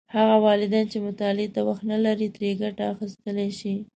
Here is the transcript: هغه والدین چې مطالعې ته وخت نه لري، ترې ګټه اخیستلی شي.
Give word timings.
هغه 0.15 0.35
والدین 0.47 0.85
چې 0.91 0.97
مطالعې 1.07 1.47
ته 1.55 1.59
وخت 1.67 1.83
نه 1.91 1.97
لري، 2.05 2.27
ترې 2.35 2.49
ګټه 2.61 2.83
اخیستلی 2.93 3.49
شي. 3.59 3.75